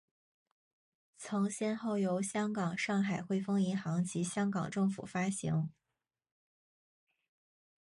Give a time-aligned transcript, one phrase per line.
[1.15, 5.69] 曾先后由香港上海汇丰银行及香港政府发行。